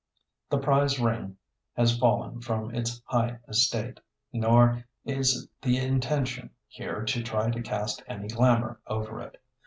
The 0.49 0.57
prize 0.57 0.99
ring 0.99 1.37
has 1.77 1.95
fallen 1.95 2.41
from 2.41 2.73
its 2.73 3.03
high 3.05 3.37
estate, 3.47 3.99
nor 4.33 4.83
is 5.05 5.43
it 5.43 5.49
the 5.63 5.77
intention 5.77 6.49
here 6.67 7.05
to 7.05 7.21
try 7.21 7.51
to 7.51 7.61
cast 7.61 8.01
any 8.07 8.27
glamour 8.27 8.81
over 8.87 9.19
it. 9.21 9.39